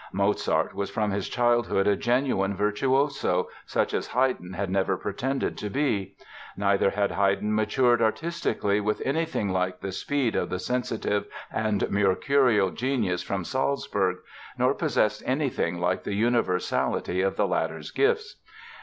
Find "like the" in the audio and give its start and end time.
9.51-9.91, 15.79-16.15